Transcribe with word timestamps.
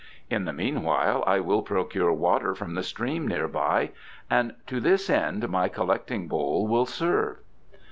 In 0.31 0.45
the 0.45 0.51
meanwhile 0.51 1.23
I 1.27 1.39
will 1.39 1.61
procure 1.61 2.11
water 2.11 2.55
from 2.55 2.73
the 2.73 2.81
stream 2.81 3.27
near 3.27 3.47
by, 3.47 3.91
and 4.31 4.55
to 4.65 4.79
this 4.79 5.11
end 5.11 5.47
my 5.47 5.67
collecting 5.69 6.27
bowl 6.27 6.65
will 6.65 6.87
serve." 6.87 7.37